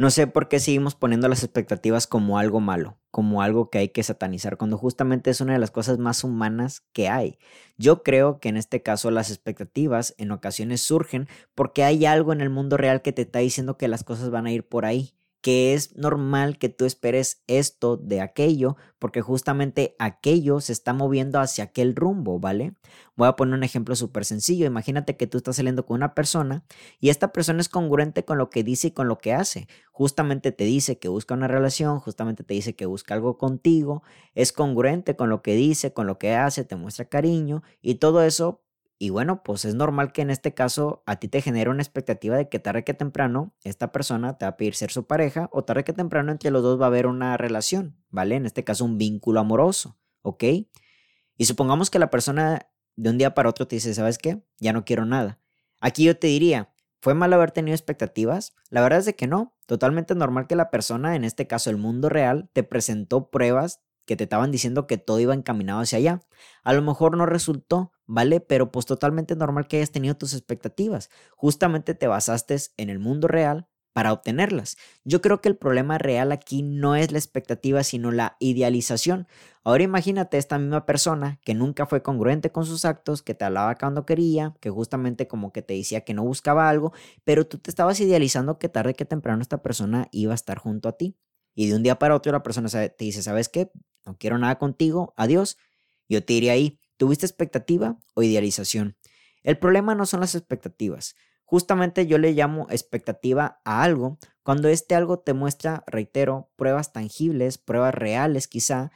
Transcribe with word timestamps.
No 0.00 0.08
sé 0.08 0.26
por 0.26 0.48
qué 0.48 0.60
seguimos 0.60 0.94
poniendo 0.94 1.28
las 1.28 1.44
expectativas 1.44 2.06
como 2.06 2.38
algo 2.38 2.58
malo, 2.58 2.96
como 3.10 3.42
algo 3.42 3.68
que 3.68 3.76
hay 3.76 3.90
que 3.90 4.02
satanizar, 4.02 4.56
cuando 4.56 4.78
justamente 4.78 5.28
es 5.28 5.42
una 5.42 5.52
de 5.52 5.58
las 5.58 5.70
cosas 5.70 5.98
más 5.98 6.24
humanas 6.24 6.86
que 6.94 7.10
hay. 7.10 7.38
Yo 7.76 8.02
creo 8.02 8.40
que 8.40 8.48
en 8.48 8.56
este 8.56 8.80
caso 8.80 9.10
las 9.10 9.28
expectativas 9.28 10.14
en 10.16 10.30
ocasiones 10.30 10.80
surgen 10.80 11.28
porque 11.54 11.84
hay 11.84 12.06
algo 12.06 12.32
en 12.32 12.40
el 12.40 12.48
mundo 12.48 12.78
real 12.78 13.02
que 13.02 13.12
te 13.12 13.20
está 13.20 13.40
diciendo 13.40 13.76
que 13.76 13.88
las 13.88 14.02
cosas 14.02 14.30
van 14.30 14.46
a 14.46 14.52
ir 14.52 14.66
por 14.66 14.86
ahí 14.86 15.12
que 15.40 15.74
es 15.74 15.96
normal 15.96 16.58
que 16.58 16.68
tú 16.68 16.84
esperes 16.84 17.42
esto 17.46 17.96
de 17.96 18.20
aquello, 18.20 18.76
porque 18.98 19.22
justamente 19.22 19.96
aquello 19.98 20.60
se 20.60 20.72
está 20.72 20.92
moviendo 20.92 21.40
hacia 21.40 21.64
aquel 21.64 21.96
rumbo, 21.96 22.38
¿vale? 22.38 22.74
Voy 23.16 23.28
a 23.28 23.36
poner 23.36 23.54
un 23.54 23.62
ejemplo 23.62 23.96
súper 23.96 24.24
sencillo. 24.24 24.66
Imagínate 24.66 25.16
que 25.16 25.26
tú 25.26 25.38
estás 25.38 25.56
saliendo 25.56 25.86
con 25.86 25.96
una 25.96 26.14
persona 26.14 26.64
y 27.00 27.08
esta 27.08 27.32
persona 27.32 27.60
es 27.60 27.68
congruente 27.68 28.24
con 28.24 28.38
lo 28.38 28.50
que 28.50 28.62
dice 28.62 28.88
y 28.88 28.90
con 28.90 29.08
lo 29.08 29.18
que 29.18 29.32
hace. 29.32 29.68
Justamente 29.92 30.52
te 30.52 30.64
dice 30.64 30.98
que 30.98 31.08
busca 31.08 31.34
una 31.34 31.48
relación, 31.48 32.00
justamente 32.00 32.44
te 32.44 32.54
dice 32.54 32.76
que 32.76 32.86
busca 32.86 33.14
algo 33.14 33.38
contigo, 33.38 34.02
es 34.34 34.52
congruente 34.52 35.16
con 35.16 35.30
lo 35.30 35.42
que 35.42 35.54
dice, 35.54 35.92
con 35.92 36.06
lo 36.06 36.18
que 36.18 36.34
hace, 36.34 36.64
te 36.64 36.76
muestra 36.76 37.06
cariño 37.06 37.62
y 37.80 37.96
todo 37.96 38.22
eso 38.22 38.62
y 39.02 39.08
bueno, 39.08 39.42
pues 39.42 39.64
es 39.64 39.74
normal 39.74 40.12
que 40.12 40.20
en 40.20 40.28
este 40.28 40.52
caso 40.52 41.02
a 41.06 41.16
ti 41.16 41.26
te 41.26 41.40
genere 41.40 41.70
una 41.70 41.82
expectativa 41.82 42.36
de 42.36 42.50
que 42.50 42.58
tarde 42.58 42.84
que 42.84 42.92
temprano 42.92 43.54
esta 43.64 43.92
persona 43.92 44.36
te 44.36 44.44
va 44.44 44.50
a 44.50 44.56
pedir 44.58 44.74
ser 44.74 44.90
su 44.90 45.06
pareja 45.06 45.48
o 45.52 45.64
tarde 45.64 45.84
que 45.84 45.94
temprano 45.94 46.30
entre 46.30 46.50
los 46.50 46.62
dos 46.62 46.78
va 46.78 46.84
a 46.84 46.88
haber 46.88 47.06
una 47.06 47.38
relación, 47.38 47.96
¿vale? 48.10 48.34
En 48.34 48.44
este 48.44 48.62
caso 48.62 48.84
un 48.84 48.98
vínculo 48.98 49.40
amoroso, 49.40 49.98
¿ok? 50.20 50.44
Y 51.38 51.44
supongamos 51.46 51.88
que 51.88 51.98
la 51.98 52.10
persona 52.10 52.68
de 52.96 53.08
un 53.08 53.16
día 53.16 53.34
para 53.34 53.48
otro 53.48 53.66
te 53.66 53.76
dice, 53.76 53.94
¿sabes 53.94 54.18
qué? 54.18 54.42
Ya 54.58 54.74
no 54.74 54.84
quiero 54.84 55.06
nada. 55.06 55.40
Aquí 55.80 56.04
yo 56.04 56.18
te 56.18 56.26
diría, 56.26 56.70
¿fue 57.00 57.14
mal 57.14 57.32
haber 57.32 57.52
tenido 57.52 57.74
expectativas? 57.74 58.54
La 58.68 58.82
verdad 58.82 58.98
es 58.98 59.06
de 59.06 59.16
que 59.16 59.26
no. 59.26 59.56
Totalmente 59.64 60.14
normal 60.14 60.46
que 60.46 60.56
la 60.56 60.70
persona, 60.70 61.16
en 61.16 61.24
este 61.24 61.46
caso 61.46 61.70
el 61.70 61.78
mundo 61.78 62.10
real, 62.10 62.50
te 62.52 62.64
presentó 62.64 63.30
pruebas 63.30 63.80
que 64.10 64.16
te 64.16 64.24
estaban 64.24 64.50
diciendo 64.50 64.88
que 64.88 64.98
todo 64.98 65.20
iba 65.20 65.34
encaminado 65.34 65.78
hacia 65.78 65.98
allá. 65.98 66.20
A 66.64 66.72
lo 66.72 66.82
mejor 66.82 67.16
no 67.16 67.26
resultó, 67.26 67.92
¿vale? 68.08 68.40
Pero 68.40 68.72
pues 68.72 68.84
totalmente 68.84 69.36
normal 69.36 69.68
que 69.68 69.76
hayas 69.76 69.92
tenido 69.92 70.16
tus 70.16 70.34
expectativas. 70.34 71.10
Justamente 71.36 71.94
te 71.94 72.08
basaste 72.08 72.56
en 72.76 72.90
el 72.90 72.98
mundo 72.98 73.28
real 73.28 73.68
para 73.92 74.12
obtenerlas. 74.12 74.76
Yo 75.04 75.20
creo 75.20 75.40
que 75.40 75.48
el 75.48 75.56
problema 75.56 75.96
real 75.96 76.32
aquí 76.32 76.64
no 76.64 76.96
es 76.96 77.12
la 77.12 77.18
expectativa, 77.18 77.84
sino 77.84 78.10
la 78.10 78.36
idealización. 78.40 79.28
Ahora 79.62 79.84
imagínate 79.84 80.38
esta 80.38 80.58
misma 80.58 80.86
persona 80.86 81.38
que 81.44 81.54
nunca 81.54 81.86
fue 81.86 82.02
congruente 82.02 82.50
con 82.50 82.66
sus 82.66 82.84
actos, 82.84 83.22
que 83.22 83.34
te 83.34 83.44
hablaba 83.44 83.76
cuando 83.76 84.06
quería, 84.06 84.56
que 84.60 84.70
justamente 84.70 85.28
como 85.28 85.52
que 85.52 85.62
te 85.62 85.74
decía 85.74 86.00
que 86.00 86.14
no 86.14 86.24
buscaba 86.24 86.68
algo, 86.68 86.92
pero 87.22 87.46
tú 87.46 87.58
te 87.58 87.70
estabas 87.70 88.00
idealizando 88.00 88.58
que 88.58 88.68
tarde 88.68 88.94
que 88.94 89.04
temprano 89.04 89.40
esta 89.40 89.62
persona 89.62 90.08
iba 90.10 90.32
a 90.32 90.34
estar 90.34 90.58
junto 90.58 90.88
a 90.88 90.96
ti. 90.96 91.16
Y 91.54 91.68
de 91.68 91.76
un 91.76 91.82
día 91.82 91.98
para 91.98 92.14
otro 92.14 92.32
la 92.32 92.42
persona 92.42 92.68
te 92.68 93.04
dice, 93.04 93.22
¿sabes 93.22 93.48
qué? 93.48 93.70
No 94.06 94.16
quiero 94.16 94.38
nada 94.38 94.58
contigo, 94.58 95.14
adiós. 95.16 95.56
Yo 96.08 96.24
te 96.24 96.34
diría 96.34 96.52
ahí, 96.52 96.78
¿tuviste 96.96 97.26
expectativa 97.26 97.98
o 98.14 98.22
idealización? 98.22 98.96
El 99.42 99.58
problema 99.58 99.94
no 99.94 100.06
son 100.06 100.20
las 100.20 100.34
expectativas. 100.34 101.14
Justamente 101.44 102.06
yo 102.06 102.18
le 102.18 102.32
llamo 102.32 102.66
expectativa 102.70 103.60
a 103.64 103.82
algo 103.82 104.18
cuando 104.42 104.68
este 104.68 104.94
algo 104.94 105.18
te 105.18 105.32
muestra, 105.32 105.82
reitero, 105.86 106.50
pruebas 106.56 106.92
tangibles, 106.92 107.58
pruebas 107.58 107.94
reales 107.94 108.46
quizá, 108.46 108.92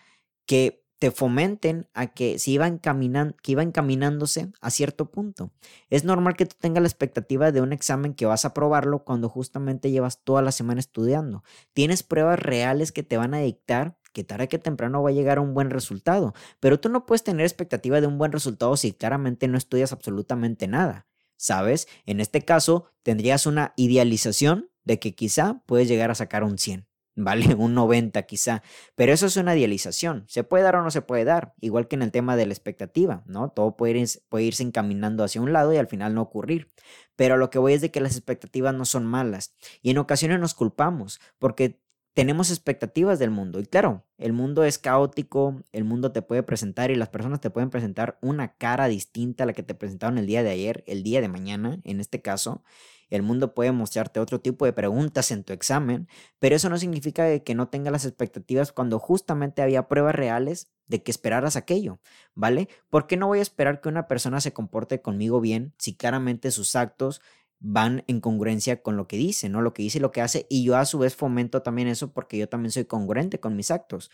que 0.47 0.84
te 0.98 1.11
fomenten 1.11 1.89
a 1.92 2.09
que 2.09 2.39
se 2.39 2.53
iba, 2.53 2.70
que 2.78 3.53
iba 3.53 3.62
encaminándose 3.62 4.53
a 4.61 4.70
cierto 4.70 5.11
punto. 5.11 5.51
Es 5.91 6.05
normal 6.05 6.36
que 6.36 6.47
tú 6.47 6.56
tengas 6.59 6.83
la 6.83 6.89
expectativa 6.89 7.53
de 7.53 7.61
un 7.61 7.73
examen 7.73 8.14
que 8.14 8.27
vas 8.27 8.45
a 8.45 8.55
probarlo 8.55 9.05
cuando 9.05 9.28
justamente 9.28 9.91
llevas 9.91 10.23
toda 10.25 10.42
la 10.42 10.53
semana 10.53 10.81
estudiando. 10.81 11.42
Tienes 11.73 12.03
pruebas 12.03 12.39
reales 12.39 12.92
que 12.92 13.03
te 13.03 13.17
van 13.17 13.34
a 13.34 13.39
dictar 13.39 13.98
que 14.12 14.25
tarde 14.25 14.48
que 14.48 14.59
temprano 14.59 15.03
va 15.03 15.11
a 15.11 15.12
llegar 15.12 15.39
a 15.39 15.41
un 15.41 15.53
buen 15.55 15.70
resultado, 15.70 16.34
pero 16.61 16.78
tú 16.81 16.89
no 16.89 17.05
puedes 17.05 17.25
tener 17.25 17.45
expectativa 17.45 18.01
de 18.01 18.06
un 18.06 18.17
buen 18.17 18.33
resultado 18.33 18.77
si 18.77 18.92
claramente 18.92 19.48
no 19.48 19.58
estudias 19.58 19.92
absolutamente 19.92 20.69
nada. 20.69 21.07
¿Sabes? 21.36 21.89
En 22.07 22.20
este 22.20 22.42
caso, 22.42 22.86
tendrías 23.02 23.45
una 23.45 23.74
idealización 23.77 24.70
de 24.85 25.01
que 25.01 25.14
quizá 25.14 25.63
puedes 25.67 25.89
llegar 25.89 26.11
a 26.11 26.14
sacar 26.14 26.45
un 26.45 26.58
100. 26.58 26.86
¿Vale? 27.17 27.55
Un 27.55 27.75
90 27.75 28.23
quizá, 28.23 28.63
pero 28.95 29.13
eso 29.13 29.27
es 29.27 29.36
una 29.36 29.57
idealización, 29.57 30.25
se 30.29 30.45
puede 30.45 30.64
dar 30.64 30.77
o 30.77 30.83
no 30.83 30.91
se 30.91 31.02
puede 31.02 31.25
dar, 31.25 31.55
igual 31.61 31.89
que 31.89 31.97
en 31.97 32.02
el 32.02 32.13
tema 32.13 32.36
de 32.36 32.47
la 32.47 32.52
expectativa, 32.52 33.23
¿no? 33.27 33.51
Todo 33.51 33.77
puede, 33.77 34.05
puede 34.29 34.45
irse 34.45 34.63
encaminando 34.63 35.25
hacia 35.25 35.41
un 35.41 35.52
lado 35.52 35.73
y 35.73 35.77
al 35.77 35.89
final 35.89 36.14
no 36.14 36.23
ocurrir, 36.23 36.70
pero 37.17 37.36
lo 37.36 37.51
que 37.51 37.58
voy 37.58 37.75
es 37.75 37.80
de 37.80 37.91
que 37.91 38.01
las 38.01 38.17
expectativas 38.17 38.75
no 38.75 38.85
son 38.85 39.07
malas 39.07 39.55
y 39.83 39.91
en 39.91 39.98
ocasiones 39.98 40.41
nos 40.41 40.55
culpamos 40.55 41.20
porque 41.39 41.80
tenemos 42.14 42.51
expectativas 42.51 43.19
del 43.19 43.31
mundo. 43.31 43.61
Y 43.61 43.67
claro, 43.67 44.05
el 44.19 44.33
mundo 44.33 44.64
es 44.64 44.79
caótico, 44.79 45.61
el 45.73 45.85
mundo 45.85 46.13
te 46.13 46.23
puede 46.23 46.45
presentar 46.45 46.91
y 46.91 46.95
las 46.95 47.08
personas 47.08 47.41
te 47.41 47.51
pueden 47.51 47.70
presentar 47.70 48.19
una 48.23 48.57
cara 48.57 48.86
distinta 48.86 49.42
a 49.42 49.46
la 49.46 49.52
que 49.52 49.64
te 49.64 49.75
presentaron 49.75 50.17
el 50.19 50.27
día 50.27 50.45
de 50.45 50.51
ayer, 50.51 50.85
el 50.86 51.02
día 51.02 51.20
de 51.20 51.29
mañana, 51.29 51.81
en 51.83 52.01
este 52.01 52.23
caso. 52.23 52.63
El 53.11 53.23
mundo 53.23 53.55
puede 53.55 53.73
mostrarte 53.73 54.20
otro 54.20 54.41
tipo 54.41 54.65
de 54.65 54.73
preguntas 54.73 55.31
en 55.31 55.45
tu 55.45 55.53
examen, 55.53 56.09
pero 56.39 56.57
eso 56.57 56.69
no 56.69 56.79
significa 56.79 57.39
que 57.41 57.55
no 57.55 57.69
tengas 57.69 57.92
las 57.92 58.05
expectativas 58.05 58.73
cuando 58.73 58.98
justamente 58.98 59.63
había 59.63 59.89
pruebas 59.89 60.15
reales 60.15 60.70
de 60.87 61.03
que 61.03 61.11
esperaras 61.11 61.57
aquello, 61.57 62.01
¿vale? 62.35 62.69
¿Por 62.91 63.07
qué 63.07 63.17
no 63.17 63.27
voy 63.27 63.39
a 63.39 63.43
esperar 63.43 63.81
que 63.81 63.89
una 63.89 64.07
persona 64.09 64.41
se 64.41 64.53
comporte 64.53 65.01
conmigo 65.01 65.41
bien 65.41 65.75
si 65.79 65.97
claramente 65.97 66.51
sus 66.51 66.77
actos 66.77 67.20
van 67.61 68.05
en 68.09 68.20
congruencia 68.20 68.83
con 68.83 68.97
lo 68.97 69.09
que 69.09 69.17
dice, 69.17 69.48
¿no? 69.48 69.63
Lo 69.63 69.73
que 69.73 69.83
dice 69.83 69.98
y 69.98 70.01
lo 70.03 70.13
que 70.13 70.20
hace, 70.20 70.47
y 70.51 70.64
yo 70.64 70.77
a 70.77 70.85
su 70.85 70.98
vez 70.98 71.17
fomento 71.17 71.63
también 71.63 71.89
eso 71.89 72.13
porque 72.13 72.37
yo 72.37 72.48
también 72.48 72.73
soy 72.73 72.85
congruente 72.85 73.41
con 73.41 73.57
mis 73.57 73.70
actos. 73.70 74.11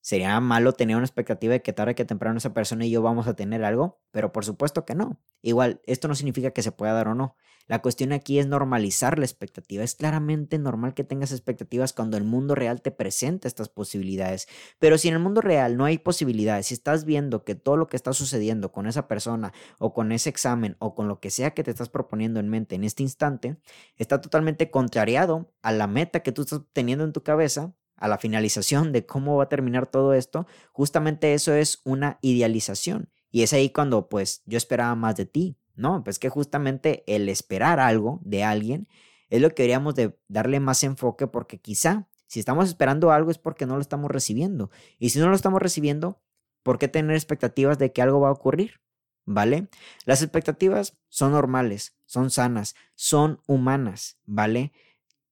Sería 0.00 0.38
malo 0.40 0.72
tener 0.72 0.96
una 0.96 1.04
expectativa 1.04 1.52
de 1.52 1.62
que 1.62 1.72
tarde 1.72 1.94
que 1.94 2.04
temprano 2.04 2.38
esa 2.38 2.54
persona 2.54 2.86
y 2.86 2.90
yo 2.90 3.02
vamos 3.02 3.26
a 3.26 3.34
tener 3.34 3.64
algo, 3.64 4.00
pero 4.10 4.32
por 4.32 4.44
supuesto 4.44 4.84
que 4.84 4.94
no. 4.94 5.20
Igual, 5.42 5.80
esto 5.84 6.08
no 6.08 6.14
significa 6.14 6.50
que 6.52 6.62
se 6.62 6.72
pueda 6.72 6.92
dar 6.92 7.08
o 7.08 7.14
no. 7.14 7.36
La 7.68 7.82
cuestión 7.82 8.12
aquí 8.12 8.38
es 8.38 8.46
normalizar 8.46 9.18
la 9.18 9.26
expectativa. 9.26 9.84
Es 9.84 9.94
claramente 9.94 10.58
normal 10.58 10.94
que 10.94 11.04
tengas 11.04 11.32
expectativas 11.32 11.92
cuando 11.92 12.16
el 12.16 12.24
mundo 12.24 12.54
real 12.54 12.80
te 12.80 12.90
presenta 12.90 13.46
estas 13.46 13.68
posibilidades. 13.68 14.48
Pero 14.78 14.96
si 14.96 15.08
en 15.08 15.14
el 15.14 15.20
mundo 15.20 15.42
real 15.42 15.76
no 15.76 15.84
hay 15.84 15.98
posibilidades, 15.98 16.66
si 16.68 16.74
estás 16.74 17.04
viendo 17.04 17.44
que 17.44 17.54
todo 17.54 17.76
lo 17.76 17.88
que 17.88 17.96
está 17.96 18.14
sucediendo 18.14 18.72
con 18.72 18.86
esa 18.86 19.06
persona 19.06 19.52
o 19.78 19.92
con 19.92 20.12
ese 20.12 20.30
examen 20.30 20.76
o 20.78 20.94
con 20.94 21.08
lo 21.08 21.20
que 21.20 21.30
sea 21.30 21.50
que 21.50 21.62
te 21.62 21.70
estás 21.70 21.90
proponiendo 21.90 22.40
en 22.40 22.48
mente 22.48 22.74
en 22.74 22.84
este 22.84 23.02
instante, 23.02 23.58
está 23.96 24.22
totalmente 24.22 24.70
contrariado 24.70 25.52
a 25.60 25.70
la 25.70 25.86
meta 25.86 26.20
que 26.20 26.32
tú 26.32 26.42
estás 26.42 26.62
teniendo 26.72 27.04
en 27.04 27.12
tu 27.12 27.22
cabeza, 27.22 27.74
a 27.98 28.08
la 28.08 28.18
finalización 28.18 28.92
de 28.92 29.06
cómo 29.06 29.36
va 29.36 29.44
a 29.44 29.48
terminar 29.48 29.86
todo 29.86 30.14
esto, 30.14 30.46
justamente 30.72 31.34
eso 31.34 31.52
es 31.54 31.80
una 31.84 32.18
idealización. 32.22 33.10
Y 33.30 33.42
es 33.42 33.52
ahí 33.52 33.70
cuando 33.70 34.08
pues 34.08 34.42
yo 34.46 34.56
esperaba 34.56 34.94
más 34.94 35.16
de 35.16 35.26
ti, 35.26 35.58
¿no? 35.74 36.02
Pues 36.02 36.18
que 36.18 36.28
justamente 36.28 37.04
el 37.06 37.28
esperar 37.28 37.80
algo 37.80 38.20
de 38.22 38.44
alguien 38.44 38.88
es 39.28 39.42
lo 39.42 39.50
que 39.50 39.62
deberíamos 39.62 39.94
de 39.94 40.18
darle 40.28 40.60
más 40.60 40.82
enfoque 40.82 41.26
porque 41.26 41.60
quizá 41.60 42.08
si 42.28 42.40
estamos 42.40 42.68
esperando 42.68 43.10
algo 43.10 43.30
es 43.30 43.38
porque 43.38 43.66
no 43.66 43.74
lo 43.74 43.80
estamos 43.80 44.10
recibiendo. 44.10 44.70
Y 44.98 45.10
si 45.10 45.18
no 45.18 45.28
lo 45.28 45.34
estamos 45.34 45.60
recibiendo, 45.60 46.20
¿por 46.62 46.78
qué 46.78 46.86
tener 46.86 47.16
expectativas 47.16 47.78
de 47.78 47.92
que 47.92 48.02
algo 48.02 48.20
va 48.20 48.28
a 48.28 48.32
ocurrir? 48.32 48.80
¿Vale? 49.24 49.68
Las 50.04 50.22
expectativas 50.22 50.94
son 51.08 51.32
normales, 51.32 51.98
son 52.06 52.30
sanas, 52.30 52.74
son 52.94 53.40
humanas, 53.46 54.18
¿vale? 54.24 54.72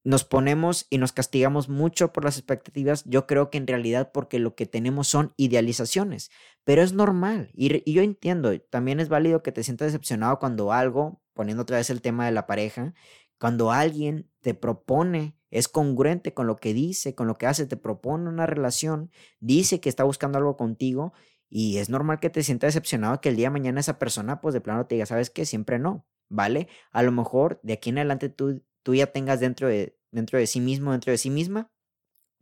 Nos 0.07 0.23
ponemos 0.23 0.87
y 0.89 0.99
nos 0.99 1.11
castigamos 1.11 1.67
mucho 1.67 2.13
por 2.13 2.23
las 2.23 2.37
expectativas, 2.37 3.03
yo 3.03 3.27
creo 3.27 3.49
que 3.49 3.57
en 3.57 3.67
realidad 3.67 4.13
porque 4.13 4.39
lo 4.39 4.55
que 4.55 4.65
tenemos 4.65 5.09
son 5.09 5.33
idealizaciones, 5.35 6.31
pero 6.63 6.81
es 6.81 6.93
normal 6.93 7.51
y, 7.53 7.91
yo 7.91 8.01
entiendo, 8.01 8.57
también 8.69 9.01
es 9.01 9.09
válido 9.09 9.43
que 9.43 9.51
te 9.51 9.63
sientas 9.63 9.87
decepcionado 9.87 10.39
cuando 10.39 10.71
algo, 10.71 11.21
poniendo 11.33 11.63
otra 11.63 11.75
vez 11.75 11.89
el 11.89 12.01
tema 12.01 12.25
de 12.25 12.31
la 12.31 12.47
pareja, 12.47 12.93
cuando 13.37 13.73
alguien 13.73 14.31
te 14.39 14.53
propone, 14.53 15.35
es 15.51 15.67
congruente 15.67 16.33
con 16.33 16.47
lo 16.47 16.55
que 16.55 16.73
dice, 16.73 17.13
con 17.13 17.27
lo 17.27 17.37
que 17.37 17.47
hace, 17.47 17.65
te 17.65 17.75
propone 17.75 18.29
una 18.29 18.45
relación, 18.45 19.11
dice 19.41 19.81
que 19.81 19.89
está 19.89 20.05
buscando 20.05 20.37
algo 20.37 20.55
contigo 20.55 21.11
y 21.49 21.79
es 21.79 21.89
normal 21.89 22.21
que 22.21 22.29
te 22.29 22.43
sientas 22.43 22.69
decepcionado 22.69 23.19
que 23.19 23.27
el 23.27 23.35
día 23.35 23.47
de 23.47 23.59
mañana 23.59 23.81
esa 23.81 23.99
persona 23.99 24.39
pues 24.39 24.53
de 24.53 24.61
plano 24.61 24.85
te 24.85 24.95
diga, 24.95 25.05
sabes 25.05 25.29
que 25.29 25.45
siempre 25.45 25.79
no, 25.79 26.07
¿vale? 26.29 26.69
A 26.93 27.03
lo 27.03 27.11
mejor 27.11 27.59
de 27.61 27.73
aquí 27.73 27.89
en 27.89 27.97
adelante 27.97 28.29
tú, 28.29 28.63
tú 28.83 28.95
ya 28.95 29.07
tengas 29.07 29.41
dentro 29.41 29.67
de, 29.67 29.96
dentro 30.11 30.39
de 30.39 30.47
sí 30.47 30.59
mismo, 30.59 30.91
dentro 30.91 31.11
de 31.11 31.17
sí 31.17 31.29
misma, 31.29 31.71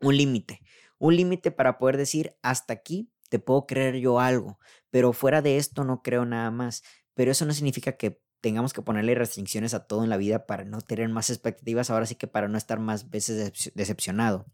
un 0.02 0.18
límite. 0.18 0.62
Un 0.98 1.16
límite 1.16 1.52
para 1.52 1.78
poder 1.78 1.98
decir, 1.98 2.36
hasta 2.42 2.74
aquí 2.74 3.12
te 3.30 3.40
puedo 3.40 3.66
creer 3.66 3.98
yo 3.98 4.20
algo, 4.20 4.60
pero 4.90 5.14
fuera 5.14 5.42
de 5.42 5.58
esto 5.58 5.84
no 5.84 6.02
creo 6.02 6.26
nada 6.26 6.52
más. 6.52 6.84
Pero 7.14 7.32
eso 7.32 7.46
no 7.46 7.54
significa 7.54 7.94
que 7.94 8.22
tengamos 8.42 8.74
que 8.74 8.82
ponerle 8.82 9.16
restricciones 9.16 9.74
a 9.74 9.88
todo 9.88 10.04
en 10.04 10.10
la 10.10 10.18
vida 10.18 10.46
para 10.46 10.66
no 10.66 10.82
tener 10.82 11.10
más 11.10 11.32
expectativas, 11.32 11.90
ahora 11.90 12.06
sí 12.06 12.16
que 12.16 12.28
para 12.28 12.48
no 12.48 12.58
estar 12.58 12.80
más 12.80 13.10
veces 13.10 13.72
decepcionado. 13.74 14.46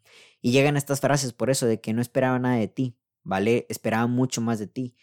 Y 0.41 0.51
llegan 0.51 0.77
estas 0.77 1.01
frases 1.01 1.33
por 1.33 1.49
eso, 1.49 1.65
de 1.65 1.81
que 1.81 1.93
no 1.93 2.01
esperaba 2.01 2.39
nada 2.39 2.55
de 2.55 2.69
ti, 2.69 2.95
¿vale? 3.23 3.65
Esperaba 3.69 4.07
mucho 4.07 4.39
más 4.39 4.59
de 4.59 4.67
ti. 4.67 4.95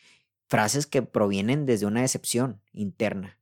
Frases 0.49 0.87
que 0.87 1.03
provienen 1.03 1.67
desde 1.67 1.85
una 1.85 2.01
decepción 2.01 2.63
interna. 2.73 3.39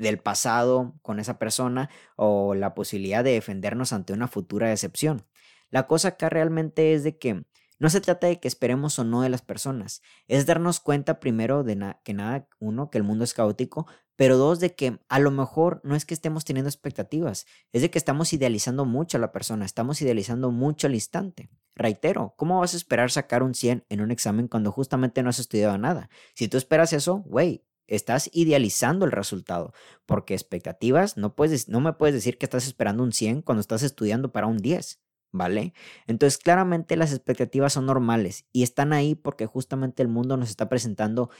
Del 0.00 0.18
pasado 0.18 0.94
con 1.02 1.20
esa 1.20 1.38
persona 1.38 1.90
o 2.16 2.54
la 2.54 2.74
posibilidad 2.74 3.22
de 3.22 3.32
defendernos 3.32 3.92
ante 3.92 4.12
una 4.12 4.28
futura 4.28 4.68
decepción. 4.68 5.26
La 5.70 5.86
cosa 5.86 6.08
acá 6.08 6.28
realmente 6.28 6.94
es 6.94 7.04
de 7.04 7.18
que 7.18 7.44
no 7.78 7.88
se 7.88 8.00
trata 8.00 8.26
de 8.26 8.40
que 8.40 8.48
esperemos 8.48 8.98
o 8.98 9.04
no 9.04 9.22
de 9.22 9.30
las 9.30 9.40
personas, 9.40 10.02
es 10.28 10.44
darnos 10.44 10.80
cuenta 10.80 11.18
primero 11.18 11.64
de 11.64 11.96
que 12.04 12.12
nada, 12.12 12.46
uno, 12.58 12.90
que 12.90 12.98
el 12.98 13.04
mundo 13.04 13.24
es 13.24 13.32
caótico, 13.32 13.86
pero 14.16 14.36
dos, 14.36 14.60
de 14.60 14.74
que 14.74 14.98
a 15.08 15.18
lo 15.18 15.30
mejor 15.30 15.80
no 15.82 15.96
es 15.96 16.04
que 16.04 16.12
estemos 16.12 16.44
teniendo 16.44 16.68
expectativas, 16.68 17.46
es 17.72 17.80
de 17.80 17.90
que 17.90 17.96
estamos 17.96 18.34
idealizando 18.34 18.84
mucho 18.84 19.16
a 19.16 19.20
la 19.20 19.32
persona, 19.32 19.64
estamos 19.64 20.02
idealizando 20.02 20.50
mucho 20.50 20.88
al 20.88 20.94
instante. 20.94 21.48
Reitero, 21.74 22.34
¿cómo 22.36 22.60
vas 22.60 22.74
a 22.74 22.76
esperar 22.76 23.10
sacar 23.10 23.42
un 23.42 23.54
100 23.54 23.86
en 23.88 24.00
un 24.02 24.10
examen 24.10 24.46
cuando 24.46 24.72
justamente 24.72 25.22
no 25.22 25.30
has 25.30 25.38
estudiado 25.38 25.78
nada? 25.78 26.10
Si 26.34 26.48
tú 26.48 26.58
esperas 26.58 26.92
eso, 26.92 27.22
güey, 27.24 27.64
estás 27.90 28.30
idealizando 28.32 29.04
el 29.04 29.12
resultado, 29.12 29.74
porque 30.06 30.34
expectativas, 30.34 31.16
no, 31.16 31.34
puedes, 31.34 31.68
no 31.68 31.80
me 31.80 31.92
puedes 31.92 32.14
decir 32.14 32.38
que 32.38 32.46
estás 32.46 32.66
esperando 32.66 33.02
un 33.02 33.12
100 33.12 33.42
cuando 33.42 33.60
estás 33.60 33.82
estudiando 33.82 34.32
para 34.32 34.46
un 34.46 34.58
10. 34.58 35.00
¿vale? 35.32 35.74
Entonces, 36.06 36.38
claramente 36.38 36.96
las 36.96 37.12
expectativas 37.12 37.72
son 37.72 37.86
normales 37.86 38.46
y 38.52 38.62
están 38.62 38.92
ahí 38.92 39.14
porque 39.14 39.46
justamente 39.46 40.02
el 40.02 40.08
mundo 40.08 40.36
nos 40.36 40.50
está 40.50 40.68
presentando 40.68 41.30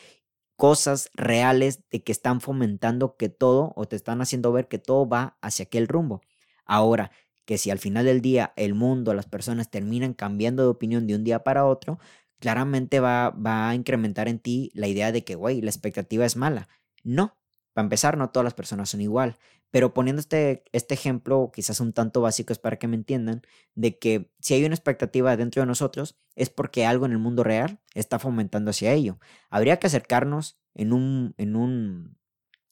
cosas 0.56 1.10
reales 1.14 1.88
de 1.90 2.02
que 2.02 2.12
están 2.12 2.40
fomentando 2.40 3.16
que 3.16 3.28
todo 3.30 3.72
o 3.76 3.86
te 3.86 3.96
están 3.96 4.20
haciendo 4.20 4.52
ver 4.52 4.68
que 4.68 4.78
todo 4.78 5.08
va 5.08 5.38
hacia 5.40 5.64
aquel 5.64 5.88
rumbo. 5.88 6.20
Ahora, 6.66 7.10
que 7.46 7.58
si 7.58 7.70
al 7.70 7.78
final 7.78 8.04
del 8.04 8.20
día 8.20 8.52
el 8.56 8.74
mundo, 8.74 9.14
las 9.14 9.26
personas 9.26 9.70
terminan 9.70 10.14
cambiando 10.14 10.62
de 10.62 10.68
opinión 10.68 11.06
de 11.06 11.14
un 11.14 11.24
día 11.24 11.42
para 11.42 11.66
otro, 11.66 11.98
claramente 12.40 13.00
va, 13.00 13.30
va 13.30 13.68
a 13.68 13.74
incrementar 13.74 14.28
en 14.28 14.40
ti 14.40 14.70
la 14.74 14.88
idea 14.88 15.12
de 15.12 15.24
que, 15.24 15.36
güey, 15.36 15.60
la 15.60 15.70
expectativa 15.70 16.24
es 16.24 16.36
mala. 16.36 16.68
No, 17.04 17.38
para 17.72 17.84
empezar, 17.84 18.16
no 18.16 18.30
todas 18.30 18.44
las 18.44 18.54
personas 18.54 18.90
son 18.90 19.00
igual, 19.00 19.36
pero 19.70 19.94
poniendo 19.94 20.20
este, 20.20 20.64
este 20.72 20.94
ejemplo, 20.94 21.50
quizás 21.54 21.80
un 21.80 21.92
tanto 21.92 22.20
básico 22.20 22.52
es 22.52 22.58
para 22.58 22.78
que 22.78 22.88
me 22.88 22.96
entiendan, 22.96 23.42
de 23.74 23.98
que 23.98 24.30
si 24.40 24.54
hay 24.54 24.64
una 24.64 24.74
expectativa 24.74 25.36
dentro 25.36 25.62
de 25.62 25.66
nosotros, 25.66 26.18
es 26.34 26.50
porque 26.50 26.84
algo 26.86 27.06
en 27.06 27.12
el 27.12 27.18
mundo 27.18 27.44
real 27.44 27.80
está 27.94 28.18
fomentando 28.18 28.70
hacia 28.70 28.92
ello. 28.92 29.20
Habría 29.48 29.78
que 29.78 29.86
acercarnos 29.86 30.58
en 30.74 30.92
un, 30.92 31.34
en 31.38 31.54
un 31.56 32.19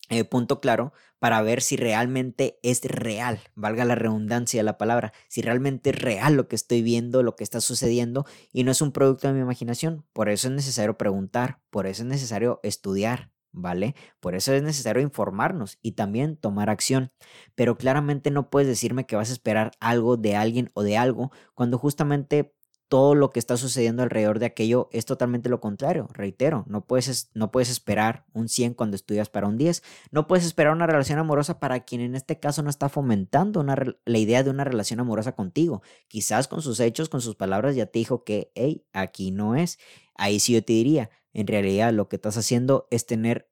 eh, 0.08 0.24
punto 0.24 0.60
claro 0.60 0.92
para 1.18 1.42
ver 1.42 1.62
si 1.62 1.76
realmente 1.76 2.58
es 2.62 2.82
real, 2.84 3.40
valga 3.54 3.84
la 3.84 3.94
redundancia 3.94 4.60
de 4.60 4.64
la 4.64 4.78
palabra, 4.78 5.12
si 5.28 5.42
realmente 5.42 5.90
es 5.90 6.00
real 6.00 6.34
lo 6.34 6.48
que 6.48 6.56
estoy 6.56 6.82
viendo, 6.82 7.22
lo 7.22 7.36
que 7.36 7.44
está 7.44 7.60
sucediendo 7.60 8.24
y 8.52 8.64
no 8.64 8.70
es 8.70 8.80
un 8.80 8.92
producto 8.92 9.28
de 9.28 9.34
mi 9.34 9.40
imaginación. 9.40 10.04
Por 10.12 10.28
eso 10.28 10.48
es 10.48 10.54
necesario 10.54 10.96
preguntar, 10.96 11.60
por 11.70 11.86
eso 11.86 12.02
es 12.02 12.08
necesario 12.08 12.60
estudiar, 12.62 13.32
¿vale? 13.52 13.94
Por 14.20 14.34
eso 14.34 14.52
es 14.52 14.62
necesario 14.62 15.02
informarnos 15.02 15.78
y 15.82 15.92
también 15.92 16.36
tomar 16.36 16.70
acción. 16.70 17.12
Pero 17.54 17.76
claramente 17.76 18.30
no 18.30 18.50
puedes 18.50 18.68
decirme 18.68 19.06
que 19.06 19.16
vas 19.16 19.30
a 19.30 19.32
esperar 19.32 19.72
algo 19.80 20.16
de 20.16 20.36
alguien 20.36 20.70
o 20.74 20.82
de 20.82 20.96
algo 20.96 21.32
cuando 21.54 21.78
justamente 21.78 22.54
todo 22.88 23.14
lo 23.14 23.30
que 23.30 23.38
está 23.38 23.56
sucediendo 23.56 24.02
alrededor 24.02 24.38
de 24.38 24.46
aquello 24.46 24.88
es 24.92 25.04
totalmente 25.04 25.48
lo 25.48 25.60
contrario. 25.60 26.08
Reitero, 26.12 26.64
no 26.66 26.84
puedes, 26.86 27.30
no 27.34 27.50
puedes 27.52 27.68
esperar 27.68 28.24
un 28.32 28.48
100 28.48 28.74
cuando 28.74 28.96
estudias 28.96 29.28
para 29.28 29.46
un 29.46 29.58
10. 29.58 29.82
No 30.10 30.26
puedes 30.26 30.46
esperar 30.46 30.72
una 30.72 30.86
relación 30.86 31.18
amorosa 31.18 31.60
para 31.60 31.80
quien 31.84 32.00
en 32.00 32.14
este 32.14 32.40
caso 32.40 32.62
no 32.62 32.70
está 32.70 32.88
fomentando 32.88 33.62
la 33.62 34.18
idea 34.18 34.42
de 34.42 34.50
una 34.50 34.64
relación 34.64 35.00
amorosa 35.00 35.32
contigo. 35.32 35.82
Quizás 36.08 36.48
con 36.48 36.62
sus 36.62 36.80
hechos, 36.80 37.08
con 37.08 37.20
sus 37.20 37.36
palabras 37.36 37.76
ya 37.76 37.86
te 37.86 37.98
dijo 37.98 38.24
que, 38.24 38.50
hey, 38.54 38.86
aquí 38.92 39.30
no 39.30 39.54
es. 39.54 39.78
Ahí 40.14 40.40
sí 40.40 40.54
yo 40.54 40.64
te 40.64 40.72
diría, 40.72 41.10
en 41.32 41.46
realidad 41.46 41.92
lo 41.92 42.08
que 42.08 42.16
estás 42.16 42.36
haciendo 42.36 42.88
es 42.90 43.06
tener 43.06 43.50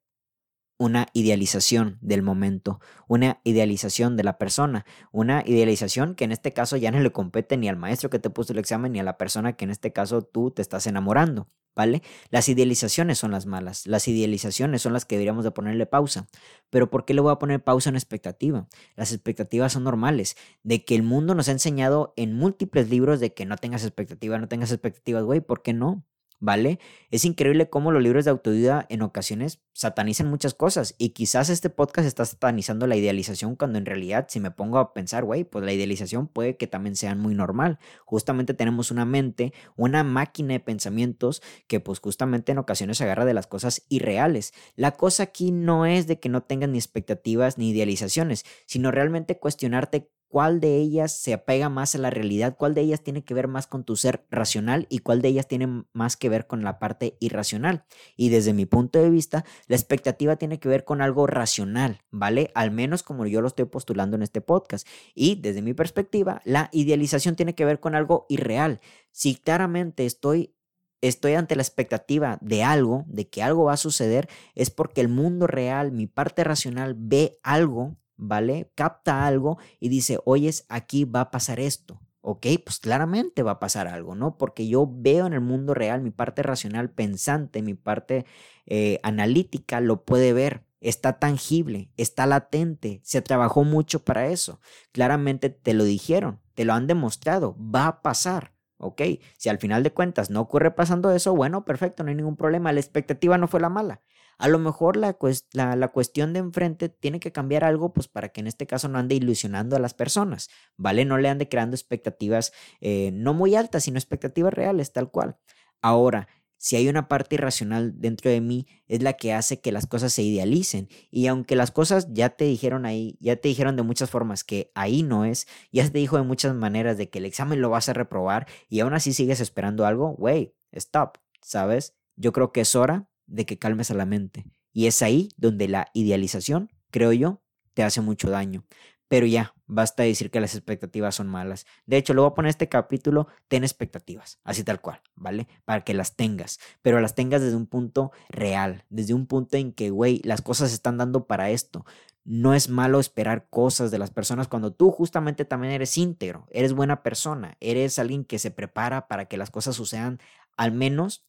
una 0.77 1.07
idealización 1.13 1.97
del 2.01 2.21
momento, 2.21 2.79
una 3.07 3.39
idealización 3.43 4.15
de 4.15 4.23
la 4.23 4.37
persona, 4.37 4.85
una 5.11 5.43
idealización 5.45 6.15
que 6.15 6.25
en 6.25 6.31
este 6.31 6.53
caso 6.53 6.77
ya 6.77 6.91
no 6.91 6.99
le 6.99 7.11
compete 7.11 7.57
ni 7.57 7.67
al 7.67 7.77
maestro 7.77 8.09
que 8.09 8.19
te 8.19 8.29
puso 8.29 8.53
el 8.53 8.59
examen 8.59 8.91
ni 8.91 8.99
a 8.99 9.03
la 9.03 9.17
persona 9.17 9.53
que 9.53 9.65
en 9.65 9.71
este 9.71 9.91
caso 9.91 10.21
tú 10.21 10.51
te 10.51 10.61
estás 10.61 10.85
enamorando, 10.87 11.49
¿vale? 11.75 12.03
Las 12.29 12.49
idealizaciones 12.49 13.17
son 13.17 13.31
las 13.31 13.45
malas, 13.45 13.87
las 13.87 14.07
idealizaciones 14.07 14.81
son 14.81 14.93
las 14.93 15.05
que 15.05 15.15
deberíamos 15.15 15.43
de 15.43 15.51
ponerle 15.51 15.85
pausa. 15.85 16.27
Pero 16.69 16.89
¿por 16.89 17.05
qué 17.05 17.13
le 17.13 17.21
voy 17.21 17.31
a 17.31 17.39
poner 17.39 17.63
pausa 17.63 17.89
en 17.89 17.95
expectativa? 17.95 18.67
Las 18.95 19.11
expectativas 19.13 19.73
son 19.73 19.83
normales, 19.83 20.35
de 20.63 20.85
que 20.85 20.95
el 20.95 21.03
mundo 21.03 21.33
nos 21.35 21.49
ha 21.49 21.51
enseñado 21.53 22.13
en 22.17 22.33
múltiples 22.33 22.89
libros 22.89 23.19
de 23.19 23.33
que 23.33 23.45
no 23.45 23.57
tengas 23.57 23.83
expectativas, 23.83 24.39
no 24.41 24.47
tengas 24.47 24.71
expectativas, 24.71 25.23
güey, 25.23 25.41
¿por 25.41 25.61
qué 25.63 25.73
no? 25.73 26.05
¿Vale? 26.39 26.79
Es 27.09 27.25
increíble 27.25 27.69
cómo 27.69 27.91
los 27.91 28.03
libros 28.03 28.25
de 28.25 28.31
autoayuda 28.31 28.85
en 28.89 29.01
ocasiones 29.01 29.61
satanizan 29.73 30.29
muchas 30.29 30.53
cosas 30.53 30.95
y 30.97 31.09
quizás 31.09 31.49
este 31.49 31.69
podcast 31.69 32.07
está 32.07 32.25
satanizando 32.25 32.87
la 32.87 32.95
idealización 32.95 33.55
cuando 33.55 33.77
en 33.77 33.85
realidad 33.85 34.27
si 34.29 34.39
me 34.39 34.51
pongo 34.51 34.77
a 34.79 34.93
pensar, 34.93 35.23
güey, 35.23 35.43
pues 35.43 35.63
la 35.63 35.73
idealización 35.73 36.27
puede 36.27 36.57
que 36.57 36.67
también 36.67 36.95
sea 36.95 37.15
muy 37.15 37.35
normal. 37.35 37.79
Justamente 38.05 38.53
tenemos 38.53 38.91
una 38.91 39.05
mente, 39.05 39.53
una 39.75 40.03
máquina 40.03 40.53
de 40.53 40.59
pensamientos 40.59 41.41
que 41.67 41.79
pues 41.79 41.99
justamente 41.99 42.51
en 42.51 42.57
ocasiones 42.57 42.97
se 42.97 43.03
agarra 43.03 43.25
de 43.25 43.33
las 43.33 43.47
cosas 43.47 43.83
irreales. 43.89 44.53
La 44.75 44.91
cosa 44.91 45.23
aquí 45.23 45.51
no 45.51 45.85
es 45.85 46.07
de 46.07 46.19
que 46.19 46.29
no 46.29 46.43
tengas 46.43 46.69
ni 46.69 46.77
expectativas 46.77 47.57
ni 47.57 47.69
idealizaciones, 47.69 48.45
sino 48.65 48.91
realmente 48.91 49.39
cuestionarte 49.39 50.09
cuál 50.27 50.59
de 50.59 50.77
ellas 50.77 51.11
se 51.11 51.33
apega 51.33 51.69
más 51.69 51.95
a 51.95 51.97
la 51.97 52.09
realidad, 52.09 52.55
cuál 52.57 52.73
de 52.73 52.81
ellas 52.81 53.01
tiene 53.01 53.23
que 53.23 53.33
ver 53.33 53.47
más 53.47 53.67
con 53.67 53.83
tu 53.83 53.95
ser 53.95 54.25
racional 54.29 54.87
y 54.89 54.99
cuál 54.99 55.21
de 55.21 55.29
ellas 55.29 55.47
tiene 55.47 55.85
más 55.93 56.17
que 56.17 56.29
ver 56.29 56.47
con 56.47 56.63
la 56.63 56.79
parte 56.79 57.17
irracional. 57.19 57.85
Y 58.15 58.29
desde 58.29 58.53
mi 58.53 58.65
punto 58.65 58.99
de 58.99 59.09
vista, 59.09 59.45
la 59.67 59.75
expectativa 59.75 60.35
tiene 60.35 60.59
que 60.59 60.69
ver 60.69 60.83
con 60.83 61.01
algo 61.01 61.27
racional, 61.27 62.01
¿vale? 62.11 62.51
Al 62.55 62.71
menos 62.71 63.03
como 63.03 63.25
yo 63.25 63.41
lo 63.41 63.47
estoy 63.47 63.65
postulando 63.65 64.15
en 64.15 64.23
este 64.23 64.41
podcast. 64.41 64.87
Y 65.15 65.35
desde 65.35 65.61
mi 65.61 65.73
perspectiva, 65.73 66.41
la 66.43 66.69
idealización 66.71 67.35
tiene 67.35 67.55
que 67.55 67.65
ver 67.65 67.79
con 67.79 67.95
algo 67.95 68.25
irreal. 68.29 68.81
Si 69.11 69.35
claramente 69.35 70.05
estoy 70.05 70.53
estoy 71.01 71.33
ante 71.33 71.55
la 71.55 71.61
expectativa 71.61 72.39
de 72.41 72.63
algo, 72.63 73.05
de 73.07 73.29
que 73.29 73.43
algo 73.43 73.65
va 73.65 73.73
a 73.73 73.77
suceder, 73.77 74.27
es 74.55 74.69
porque 74.69 75.01
el 75.01 75.09
mundo 75.09 75.47
real, 75.47 75.91
mi 75.91 76.07
parte 76.07 76.43
racional, 76.43 76.95
ve 76.97 77.39
algo 77.43 77.97
¿vale? 78.17 78.71
Capta 78.75 79.25
algo 79.25 79.57
y 79.79 79.89
dice, 79.89 80.19
oyes, 80.25 80.65
aquí 80.69 81.05
va 81.05 81.21
a 81.21 81.31
pasar 81.31 81.59
esto. 81.59 82.01
Ok, 82.21 82.45
pues 82.65 82.79
claramente 82.79 83.41
va 83.41 83.51
a 83.51 83.59
pasar 83.59 83.87
algo, 83.87 84.13
¿no? 84.13 84.37
Porque 84.37 84.67
yo 84.67 84.85
veo 84.91 85.27
en 85.27 85.33
el 85.33 85.39
mundo 85.41 85.73
real 85.73 86.01
mi 86.01 86.11
parte 86.11 86.43
racional 86.43 86.89
pensante, 86.91 87.61
mi 87.61 87.73
parte 87.73 88.25
eh, 88.65 88.99
analítica 89.03 89.79
lo 89.79 90.03
puede 90.03 90.33
ver, 90.33 90.65
está 90.81 91.19
tangible, 91.19 91.89
está 91.95 92.25
latente, 92.25 92.99
se 93.03 93.21
trabajó 93.21 93.63
mucho 93.63 94.03
para 94.03 94.27
eso. 94.27 94.59
Claramente 94.91 95.49
te 95.49 95.73
lo 95.73 95.85
dijeron, 95.85 96.41
te 96.53 96.65
lo 96.65 96.73
han 96.73 96.87
demostrado, 96.87 97.55
va 97.59 97.87
a 97.87 98.01
pasar. 98.01 98.53
Ok, 98.79 99.01
si 99.37 99.49
al 99.49 99.57
final 99.57 99.81
de 99.83 99.91
cuentas 99.93 100.29
no 100.29 100.41
ocurre 100.41 100.71
pasando 100.71 101.11
eso, 101.11 101.35
bueno, 101.35 101.65
perfecto, 101.65 102.03
no 102.03 102.09
hay 102.09 102.15
ningún 102.15 102.35
problema, 102.35 102.71
la 102.73 102.79
expectativa 102.79 103.37
no 103.37 103.47
fue 103.47 103.59
la 103.59 103.69
mala. 103.69 104.01
A 104.37 104.47
lo 104.47 104.59
mejor 104.59 104.97
la, 104.97 105.17
la, 105.53 105.87
cuestión 105.87 106.33
de 106.33 106.39
enfrente 106.39 106.89
tiene 106.89 107.19
que 107.19 107.31
cambiar 107.31 107.63
algo, 107.63 107.93
pues 107.93 108.07
para 108.07 108.29
que 108.29 108.41
en 108.41 108.47
este 108.47 108.67
caso 108.67 108.87
no 108.87 108.99
ande 108.99 109.15
ilusionando 109.15 109.75
a 109.75 109.79
las 109.79 109.93
personas, 109.93 110.49
¿vale? 110.75 111.05
No 111.05 111.17
le 111.17 111.29
ande 111.29 111.49
creando 111.49 111.75
expectativas 111.75 112.53
eh, 112.79 113.11
no 113.13 113.33
muy 113.33 113.55
altas, 113.55 113.85
sino 113.85 113.97
expectativas 113.97 114.53
reales, 114.53 114.93
tal 114.93 115.09
cual. 115.09 115.37
Ahora, 115.81 116.27
si 116.57 116.75
hay 116.75 116.89
una 116.89 117.07
parte 117.07 117.35
irracional 117.35 117.99
dentro 117.99 118.31
de 118.31 118.41
mí, 118.41 118.67
es 118.87 119.03
la 119.03 119.13
que 119.13 119.33
hace 119.33 119.61
que 119.61 119.71
las 119.71 119.85
cosas 119.87 120.13
se 120.13 120.23
idealicen. 120.23 120.89
Y 121.11 121.27
aunque 121.27 121.55
las 121.55 121.71
cosas 121.71 122.07
ya 122.13 122.29
te 122.29 122.45
dijeron 122.45 122.85
ahí, 122.85 123.17
ya 123.19 123.35
te 123.35 123.47
dijeron 123.47 123.75
de 123.75 123.83
muchas 123.83 124.09
formas 124.09 124.43
que 124.43 124.71
ahí 124.75 125.03
no 125.03 125.25
es, 125.25 125.47
ya 125.71 125.89
te 125.89 125.99
dijo 125.99 126.17
de 126.17 126.23
muchas 126.23 126.55
maneras 126.55 126.97
de 126.97 127.09
que 127.09 127.19
el 127.19 127.25
examen 127.25 127.61
lo 127.61 127.69
vas 127.69 127.89
a 127.89 127.93
reprobar 127.93 128.47
y 128.69 128.79
aún 128.79 128.93
así 128.93 129.13
sigues 129.13 129.39
esperando 129.39 129.85
algo, 129.85 130.11
wey, 130.17 130.53
stop, 130.71 131.17
¿sabes? 131.41 131.95
Yo 132.15 132.33
creo 132.33 132.51
que 132.51 132.61
es 132.61 132.75
hora 132.75 133.07
de 133.27 133.45
que 133.45 133.59
calmes 133.59 133.91
a 133.91 133.93
la 133.93 134.05
mente. 134.05 134.45
Y 134.73 134.87
es 134.87 135.01
ahí 135.01 135.29
donde 135.37 135.67
la 135.67 135.89
idealización, 135.93 136.71
creo 136.91 137.13
yo, 137.13 137.41
te 137.73 137.83
hace 137.83 138.01
mucho 138.01 138.29
daño. 138.29 138.65
Pero 139.07 139.25
ya, 139.25 139.53
basta 139.67 140.03
decir 140.03 140.29
que 140.29 140.41
las 140.41 140.53
expectativas 140.53 141.15
son 141.15 141.27
malas. 141.27 141.65
De 141.85 141.97
hecho, 141.97 142.13
le 142.13 142.21
voy 142.21 142.29
a 142.29 142.33
poner 142.33 142.49
este 142.49 142.67
capítulo, 142.67 143.27
ten 143.47 143.63
expectativas, 143.63 144.39
así 144.43 144.63
tal 144.63 144.81
cual, 144.81 145.01
¿vale? 145.15 145.47
Para 145.63 145.83
que 145.83 145.93
las 145.93 146.15
tengas, 146.15 146.59
pero 146.81 146.99
las 146.99 147.15
tengas 147.15 147.41
desde 147.41 147.55
un 147.55 147.67
punto 147.67 148.11
real, 148.29 148.83
desde 148.89 149.13
un 149.13 149.25
punto 149.25 149.55
en 149.55 149.71
que, 149.71 149.91
güey, 149.91 150.21
las 150.23 150.41
cosas 150.41 150.69
se 150.69 150.75
están 150.75 150.97
dando 150.97 151.25
para 151.25 151.51
esto. 151.51 151.85
No 152.25 152.53
es 152.53 152.67
malo 152.67 152.99
esperar 152.99 153.47
cosas 153.49 153.91
de 153.91 153.99
las 153.99 154.11
personas 154.11 154.49
cuando 154.49 154.73
tú 154.73 154.91
justamente 154.91 155.45
también 155.45 155.71
eres 155.71 155.97
íntegro, 155.97 156.45
eres 156.51 156.73
buena 156.73 157.01
persona, 157.01 157.55
eres 157.61 157.99
alguien 157.99 158.25
que 158.25 158.39
se 158.39 158.51
prepara 158.51 159.07
para 159.07 159.25
que 159.25 159.37
las 159.37 159.49
cosas 159.49 159.77
sucedan 159.77 160.19
al 160.57 160.73
menos 160.73 161.26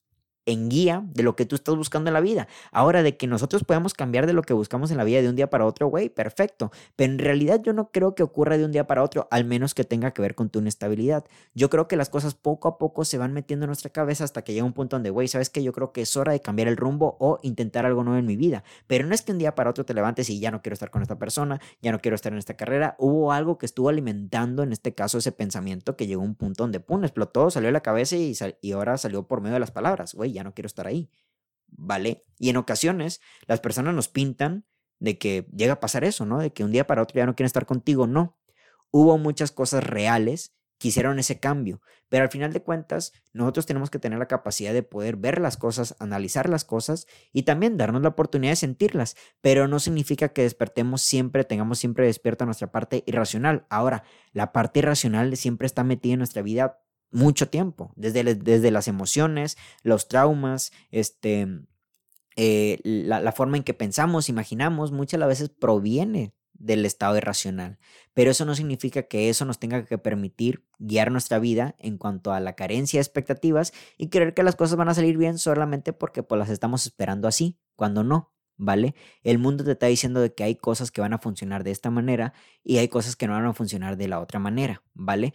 en 0.49 0.71
guía 0.71 1.05
de 1.13 1.23
lo 1.23 1.37
que 1.37 1.45
tú 1.45 1.55
estás 1.57 1.77
buscando 1.77 2.09
en 2.09 2.15
la 2.15 2.21
vida. 2.21 2.49
Ahora, 2.73 3.03
de 3.03 3.19
que 3.19 3.27
nosotros 3.27 3.65
podemos 3.65 3.93
cambiar 3.93 4.27
de 4.27 4.33
lo 4.33 4.43
que 4.43 4.55
buscamos 4.55 4.91
en 4.91 4.97
la 4.97 5.05
vida 5.05 5.21
de 5.21 5.29
un 5.29 5.37
día 5.37 5.51
para 5.51 5.67
otro, 5.67 5.89
güey, 5.89 6.09
perfecto. 6.09 6.73
Pero 6.97 7.13
en 7.13 7.19
realidad 7.19 7.61
yo 7.63 7.75
no 7.75 7.91
creo 7.91 8.15
que 8.15 8.23
ocurra 8.23 8.57
de 8.57 8.65
un 8.65 8.73
día 8.73 8.87
para 8.87 9.03
otro, 9.03 9.29
al 9.31 9.45
menos 9.45 9.75
que 9.75 9.85
tenga 9.85 10.13
que 10.13 10.23
ver 10.23 10.35
con 10.35 10.49
tu 10.49 10.61
inestabilidad. 10.61 11.27
Yo 11.55 11.69
creo 11.69 11.87
que 11.87 11.97
las 11.97 12.09
cosas 12.09 12.35
poco 12.35 12.67
a 12.69 12.79
poco 12.79 13.05
se 13.05 13.19
van 13.19 13.35
metiendo 13.35 13.65
en 13.65 13.69
nuestra 13.69 13.91
cabeza 13.91 14.25
hasta 14.25 14.43
que 14.43 14.55
llega 14.55 14.65
un 14.65 14.73
punto 14.73 14.97
donde, 14.97 15.11
güey, 15.11 15.29
¿sabes 15.29 15.51
qué? 15.51 15.63
Yo 15.63 15.73
creo 15.73 15.93
que 15.93 16.01
es 16.01 16.17
hora 16.17 16.33
de 16.33 16.41
cambiar 16.41 16.69
el 16.69 16.79
rumbo 16.79 17.19
o 17.21 17.39
intentar 17.43 17.85
algo 17.85 18.03
nuevo 18.03 18.19
en 18.19 18.27
mi 18.27 18.37
vida. 18.37 18.65
Pero 18.87 19.07
no 19.07 19.15
es 19.15 19.21
que 19.21 19.33
un 19.33 19.39
día 19.39 19.55
para 19.55 19.69
otro 19.69 19.85
te 19.85 19.93
levantes 19.93 20.31
y 20.31 20.41
ya 20.41 20.51
no 20.51 20.63
quiero 20.63 20.73
estar 20.73 20.91
con 20.91 21.03
esta 21.03 21.19
persona, 21.19 21.61
ya 21.83 21.93
no 21.93 22.01
quiero 22.01 22.15
estar 22.15 22.33
en 22.33 22.39
esta 22.39 22.55
carrera. 22.55 22.97
Hubo 22.99 23.33
algo 23.33 23.59
que 23.59 23.67
estuvo 23.67 23.91
alimentando, 23.91 24.63
en 24.63 24.73
este 24.73 24.95
caso, 24.95 25.19
ese 25.19 25.31
pensamiento 25.31 25.95
que 25.95 26.07
llegó 26.07 26.23
a 26.23 26.25
un 26.25 26.37
punto 26.37 26.65
donde, 26.65 26.81
pum, 26.81 27.05
explotó, 27.05 27.51
salió 27.51 27.69
de 27.69 27.73
la 27.73 27.83
cabeza 27.83 28.17
y, 28.17 28.35
y 28.63 28.73
ahora 28.73 28.97
salió 28.97 29.25
por 29.25 29.43
medio 29.43 29.55
de 29.55 29.61
las 29.61 29.73
palabras, 29.73 30.15
güey, 30.15 30.38
ya 30.39 30.45
no 30.45 30.55
quiero 30.55 30.67
estar 30.67 30.87
ahí. 30.87 31.11
¿Vale? 31.67 32.25
Y 32.39 32.49
en 32.49 32.57
ocasiones 32.57 33.21
las 33.47 33.61
personas 33.61 33.95
nos 33.95 34.09
pintan 34.09 34.65
de 34.99 35.19
que 35.19 35.47
llega 35.55 35.75
a 35.75 35.81
pasar 35.81 36.05
eso, 36.05 36.25
¿no? 36.27 36.39
De 36.39 36.53
que 36.53 36.65
un 36.65 36.73
día 36.73 36.87
para 36.87 37.03
otro 37.03 37.17
ya 37.17 37.27
no 37.27 37.35
quieren 37.35 37.47
estar 37.47 37.67
contigo, 37.67 38.07
no. 38.07 38.39
Hubo 38.91 39.19
muchas 39.19 39.53
cosas 39.53 39.85
reales 39.85 40.55
que 40.79 40.89
hicieron 40.89 41.19
ese 41.19 41.41
cambio, 41.41 41.83
pero 42.09 42.23
al 42.23 42.31
final 42.31 42.53
de 42.53 42.63
cuentas 42.63 43.13
nosotros 43.33 43.67
tenemos 43.67 43.91
que 43.91 43.99
tener 43.99 44.19
la 44.19 44.29
capacidad 44.29 44.73
de 44.73 44.85
poder 44.85 45.17
ver 45.17 45.41
las 45.41 45.57
cosas, 45.57 45.97
analizar 45.99 46.49
las 46.49 46.65
cosas 46.65 47.07
y 47.33 47.43
también 47.43 47.77
darnos 47.77 48.03
la 48.03 48.11
oportunidad 48.11 48.53
de 48.53 48.57
sentirlas, 48.57 49.17
pero 49.41 49.67
no 49.67 49.81
significa 49.81 50.29
que 50.29 50.43
despertemos 50.43 51.03
siempre, 51.03 51.45
tengamos 51.45 51.79
siempre 51.79 52.07
despierta 52.07 52.45
nuestra 52.45 52.71
parte 52.71 53.03
irracional. 53.07 53.67
Ahora, 53.71 54.05
la 54.33 54.53
parte 54.53 54.79
irracional 54.79 55.37
siempre 55.37 55.67
está 55.67 55.83
metida 55.83 56.13
en 56.15 56.21
nuestra 56.21 56.43
vida 56.43 56.81
mucho 57.11 57.49
tiempo, 57.49 57.93
desde, 57.97 58.35
desde 58.35 58.71
las 58.71 58.89
emociones, 58.89 59.57
los 59.83 60.09
traumas, 60.09 60.73
este, 60.91 61.47
eh, 62.37 62.79
la, 62.85 63.21
la, 63.21 63.33
forma 63.33 63.57
en 63.57 63.63
que 63.63 63.75
pensamos, 63.75 64.29
imaginamos, 64.29 64.93
muchas 64.93 65.27
veces 65.27 65.49
proviene 65.49 66.35
del 66.59 66.85
estado 66.85 67.17
irracional. 67.17 67.79
Pero 68.15 68.31
eso 68.31 68.45
no 68.45 68.55
significa 68.55 69.05
que 69.05 69.29
eso 69.29 69.45
nos 69.45 69.59
tenga 69.59 69.85
que 69.85 69.97
permitir 69.97 70.65
guiar 70.79 71.11
nuestra 71.11 71.39
vida 71.39 71.77
en 71.79 71.99
cuanto 71.99 72.33
a 72.33 72.41
la 72.41 72.55
carencia 72.55 72.99
de 72.99 73.03
expectativas 73.03 73.73
y 73.97 74.09
creer 74.09 74.35
que 74.35 74.43
las 74.43 74.57
cosas 74.57 74.77
van 74.77 74.89
a 74.89 74.95
salir 74.95 75.17
bien 75.17 75.39
solamente 75.39 75.93
porque 75.93 76.23
pues 76.23 76.39
las 76.39 76.51
estamos 76.51 76.85
esperando 76.87 77.29
así, 77.29 77.59
cuando 77.77 78.05
no. 78.05 78.33
¿Vale? 78.61 78.97
El 79.23 79.39
mundo 79.39 79.63
te 79.63 79.71
está 79.71 79.87
diciendo 79.87 80.21
de 80.21 80.35
que 80.35 80.43
hay 80.43 80.57
cosas 80.57 80.91
que 80.91 81.01
van 81.01 81.13
a 81.13 81.19
funcionar 81.19 81.63
de 81.63 81.71
esta 81.71 81.91
manera 81.91 82.33
y 82.65 82.79
hay 82.79 82.89
cosas 82.89 83.15
que 83.15 83.29
no 83.29 83.35
van 83.35 83.47
a 83.47 83.55
funcionar 83.55 83.97
de 83.97 84.09
la 84.09 84.19
otra 84.19 84.41
manera, 84.41 84.83
¿vale? 84.95 85.33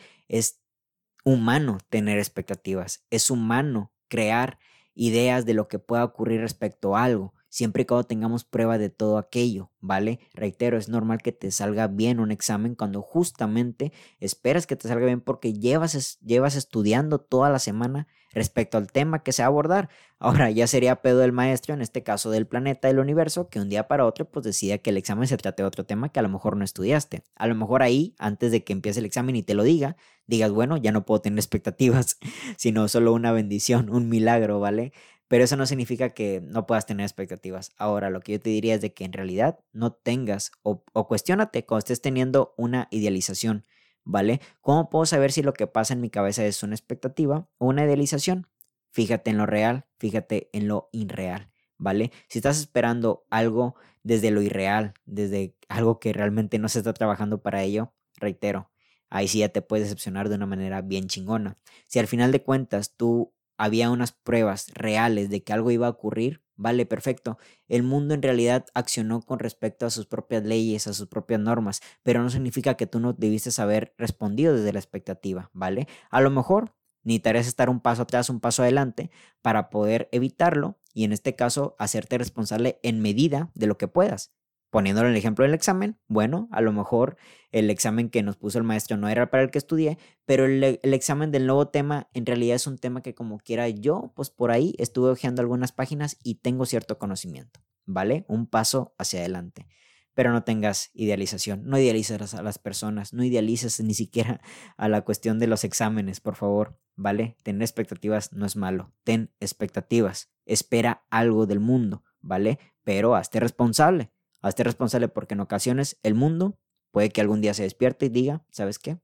Humano 1.24 1.78
tener 1.90 2.18
expectativas, 2.20 3.06
es 3.10 3.32
humano 3.32 3.92
crear 4.08 4.60
ideas 4.96 5.46
de 5.46 5.54
lo 5.54 5.68
que 5.68 5.80
pueda 5.80 6.04
ocurrir 6.04 6.42
respecto 6.42 6.96
a 6.96 7.04
algo, 7.04 7.33
siempre 7.54 7.84
y 7.84 7.86
cuando 7.86 8.08
tengamos 8.08 8.46
prueba 8.46 8.80
de 8.80 8.90
todo 8.90 9.20
aquello, 9.20 9.70
¿vale? 9.80 10.20
Reitero, 10.34 10.76
es 10.76 10.90
normal 10.90 11.22
que 11.22 11.32
te 11.32 11.52
salga 11.52 11.86
bien 11.86 12.20
un 12.20 12.32
examen 12.32 12.74
cuando 12.74 13.04
justamente 13.04 13.94
esperas 14.20 14.66
que 14.66 14.76
te 14.76 14.88
salga 14.88 15.06
bien 15.06 15.22
porque 15.22 15.54
llevas, 15.54 16.18
llevas 16.22 16.56
estudiando 16.56 17.20
toda 17.20 17.52
la 17.52 17.60
semana 17.60 18.08
respecto 18.32 18.80
al 18.80 18.92
tema 18.92 19.22
que 19.22 19.34
se 19.34 19.44
va 19.44 19.46
a 19.46 19.50
abordar. 19.50 19.90
Ahora 20.18 20.50
ya 20.50 20.66
sería 20.66 21.04
pedo 21.04 21.20
del 21.20 21.32
maestro, 21.32 21.76
en 21.76 21.84
este 21.84 22.02
caso 22.02 22.32
del 22.32 22.48
planeta, 22.48 22.88
del 22.88 22.98
universo, 22.98 23.50
que 23.50 23.60
un 23.60 23.70
día 23.70 23.88
para 23.88 24.08
otro 24.08 24.26
pues 24.26 24.44
decida 24.44 24.80
que 24.80 24.90
el 24.90 24.98
examen 24.98 25.28
se 25.28 25.38
trate 25.38 25.62
de 25.62 25.68
otro 25.68 25.86
tema 25.86 26.10
que 26.10 26.20
a 26.20 26.24
lo 26.24 26.30
mejor 26.30 26.58
no 26.58 26.64
estudiaste. 26.64 27.22
A 27.36 27.46
lo 27.46 27.54
mejor 27.54 27.84
ahí, 27.84 28.16
antes 28.18 28.52
de 28.52 28.64
que 28.64 28.74
empiece 28.74 29.00
el 29.00 29.06
examen 29.06 29.36
y 29.36 29.44
te 29.44 29.54
lo 29.54 29.62
diga, 29.62 29.96
digas, 30.26 30.52
bueno, 30.52 30.78
ya 30.78 30.92
no 30.92 31.06
puedo 31.06 31.22
tener 31.22 31.38
expectativas, 31.40 32.18
sino 32.58 32.88
solo 32.88 33.14
una 33.14 33.32
bendición, 33.32 33.92
un 33.92 34.10
milagro, 34.10 34.60
¿vale? 34.60 34.92
Pero 35.34 35.46
eso 35.46 35.58
no 35.58 35.66
significa 35.66 36.12
que 36.12 36.42
no 36.42 36.68
puedas 36.68 36.86
tener 36.86 37.06
expectativas. 37.06 37.72
Ahora, 37.78 38.12
lo 38.12 38.20
que 38.20 38.34
yo 38.34 38.40
te 38.40 38.52
diría 38.52 38.76
es 38.76 38.82
de 38.82 38.94
que 38.94 39.04
en 39.04 39.14
realidad 39.14 39.58
no 39.72 39.92
tengas 39.92 40.52
o, 40.62 40.84
o 40.94 41.08
cuestionate 41.08 41.66
cuando 41.66 41.80
estés 41.80 42.02
teniendo 42.02 42.54
una 42.56 42.88
idealización 42.92 43.66
¿vale? 44.04 44.42
¿Cómo 44.62 44.92
puedo 44.92 45.08
saber 45.08 45.32
si 45.32 45.42
lo 45.42 45.54
que 45.54 45.66
pasa 45.66 45.96
en 45.96 46.02
mi 46.02 46.12
cabeza 46.12 46.46
es 46.46 46.62
una 46.62 46.76
expectativa 46.76 47.50
o 47.58 47.66
una 47.66 47.84
idealización? 47.84 48.48
Fíjate 48.92 49.32
en 49.32 49.40
lo 49.40 49.48
real, 49.48 49.88
fíjate 49.98 50.52
en 50.54 50.68
lo 50.68 50.90
irreal, 50.92 51.50
¿vale? 51.80 52.12
Si 52.28 52.38
estás 52.38 52.60
esperando 52.60 53.26
algo 53.32 53.74
desde 54.04 54.30
lo 54.30 54.44
irreal, 54.44 54.94
desde 55.06 55.56
algo 55.68 56.00
que 56.00 56.14
realmente 56.14 56.60
no 56.60 56.70
se 56.70 56.78
está 56.78 56.94
trabajando 56.94 57.42
para 57.42 57.64
ello, 57.64 57.92
reitero, 58.18 58.70
ahí 59.10 59.28
sí 59.28 59.40
ya 59.40 59.50
te 59.50 59.64
puedes 59.64 59.86
decepcionar 59.88 60.30
de 60.30 60.36
una 60.36 60.46
manera 60.46 60.82
bien 60.82 61.08
chingona. 61.08 61.58
Si 61.88 61.98
al 61.98 62.06
final 62.08 62.32
de 62.32 62.44
cuentas 62.44 62.96
tú 62.96 63.33
había 63.58 63.90
unas 63.90 64.12
pruebas 64.12 64.72
reales 64.74 65.30
de 65.30 65.44
que 65.44 65.54
algo 65.54 65.72
iba 65.72 65.88
a 65.88 65.92
ocurrir, 65.92 66.44
Vale, 66.56 66.86
perfecto. 66.86 67.38
El 67.68 67.84
mundo 67.84 68.14
en 68.14 68.22
realidad 68.22 68.66
accionó 68.74 69.22
con 69.22 69.40
respecto 69.40 69.86
a 69.86 69.90
sus 69.90 70.06
propias 70.06 70.44
leyes, 70.44 70.88
a 70.88 70.94
sus 70.94 71.08
propias 71.08 71.40
normas, 71.40 71.82
pero 72.04 72.22
no 72.22 72.30
significa 72.30 72.76
que 72.76 72.86
tú 72.88 73.00
no 73.00 73.14
debiste 73.14 73.50
haber 73.62 73.94
respondido 73.98 74.56
desde 74.56 74.72
la 74.72 74.80
expectativa, 74.80 75.50
¿vale? 75.54 75.88
A 76.12 76.22
lo 76.22 76.30
mejor 76.30 76.76
necesitarías 77.04 77.48
estar 77.48 77.70
un 77.70 77.80
paso 77.82 78.04
atrás, 78.04 78.30
un 78.30 78.40
paso 78.40 78.62
adelante 78.62 79.10
para 79.42 79.70
poder 79.70 80.10
evitarlo 80.12 80.78
y 80.94 81.06
en 81.06 81.12
este 81.12 81.36
caso 81.36 81.76
hacerte 81.80 82.18
responsable 82.18 82.80
en 82.84 83.02
medida 83.02 83.52
de 83.56 83.68
lo 83.68 83.78
que 83.78 83.88
puedas. 83.88 84.32
Poniéndolo 84.74 85.08
en 85.08 85.14
el 85.14 85.20
ejemplo 85.20 85.46
del 85.46 85.54
examen, 85.54 86.00
bueno, 86.08 86.50
a 86.52 86.60
lo 86.60 86.74
mejor 86.74 87.16
el 87.52 87.70
examen 87.70 88.10
que 88.10 88.24
nos 88.24 88.38
puso 88.38 88.58
el 88.58 88.64
maestro 88.64 88.98
no 88.98 89.08
era 89.08 89.30
para 89.30 89.44
el 89.44 89.52
que 89.52 89.60
estudié, 89.60 90.00
pero 90.26 90.46
el, 90.46 90.64
examen 90.82 91.30
del 91.30 91.46
nuevo 91.46 91.68
tema 91.68 92.10
en 92.16 92.26
realidad 92.26 92.56
es 92.56 92.66
un 92.66 92.80
tema 92.80 93.04
que 93.04 93.14
como 93.14 93.38
quiera 93.38 93.70
yo, 93.70 94.14
pues 94.16 94.32
por 94.32 94.50
ahí 94.50 94.74
estuve 94.80 95.12
hojeando 95.12 95.44
algunas 95.44 95.74
páginas 95.74 96.18
y 96.24 96.40
tengo 96.42 96.66
cierto 96.66 96.98
conocimiento, 96.98 97.60
¿vale? 97.86 98.26
Un 98.28 98.48
paso 98.48 98.96
hacia 98.98 99.20
adelante. 99.20 99.68
Pero 100.16 100.32
no 100.32 100.44
tengas 100.44 100.90
idealización, 100.96 101.66
no 101.66 101.78
idealices 101.78 102.34
a 102.34 102.42
las 102.42 102.58
personas, 102.58 103.14
no 103.14 103.24
idealices 103.24 103.80
ni 103.80 103.94
siquiera 103.94 104.42
a 104.76 104.90
la 104.90 105.02
cuestión 105.02 105.38
de 105.38 105.46
los 105.46 105.66
exámenes, 105.66 106.20
por 106.20 106.34
favor, 106.34 106.80
¿vale? 106.96 107.38
Tener 107.44 107.62
expectativas 107.62 108.34
no 108.34 108.48
es 108.48 108.56
malo, 108.56 108.92
ten 109.04 109.30
expectativas, 109.40 110.32
espera 110.48 111.06
algo 111.12 111.46
del 111.46 111.60
mundo, 111.60 112.04
¿vale? 112.22 112.58
Pero 112.84 113.14
hazte 113.16 113.40
responsable 113.40 114.12
Hazte 114.44 114.64
responsable 114.64 115.08
porque 115.08 115.34
en 115.34 115.40
ocasiones 115.40 115.98
el 116.04 116.16
mundo 116.16 116.60
puede 116.92 117.10
que 117.10 117.22
algún 117.22 117.40
día 117.42 117.54
se 117.54 117.64
despierte 117.64 118.08
y 118.08 118.10
diga, 118.10 118.46
¿sabes 118.52 118.78
qué? 118.78 119.00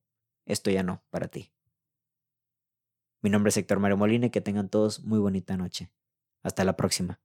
Esto 0.45 0.69
ya 0.69 0.83
no 0.83 1.03
para 1.09 1.29
ti. 1.29 1.53
Mi 3.21 3.29
nombre 3.29 3.49
es 3.49 3.57
Héctor 3.57 3.79
Mario 3.79 3.97
Molina 3.97 4.27
y 4.27 4.29
que 4.29 4.41
tengan 4.41 4.69
todos 4.69 5.03
muy 5.03 5.17
bonita 5.17 5.55
noche. 5.55 5.91
Hasta 6.43 6.65
la 6.65 6.75
próxima. 6.75 7.21